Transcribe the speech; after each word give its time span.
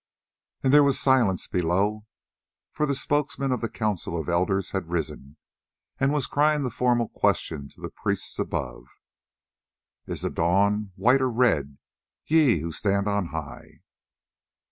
Again 0.61 0.71
there 0.71 0.83
was 0.83 0.99
silence 0.99 1.47
below, 1.47 2.07
for 2.71 2.87
the 2.87 2.95
spokesman 2.95 3.51
of 3.51 3.61
the 3.61 3.69
Council 3.69 4.17
of 4.17 4.29
Elders 4.29 4.71
had 4.71 4.89
risen, 4.89 5.37
and 5.99 6.11
was 6.11 6.25
crying 6.25 6.63
the 6.63 6.71
formal 6.71 7.07
question 7.07 7.69
to 7.69 7.81
the 7.81 7.91
priests 7.91 8.39
above: 8.39 8.85
"Is 10.07 10.23
the 10.23 10.31
dawn 10.31 10.91
white 10.95 11.21
or 11.21 11.29
red, 11.29 11.77
ye 12.25 12.61
who 12.61 12.71
stand 12.71 13.07
on 13.07 13.27
high?" 13.27 13.81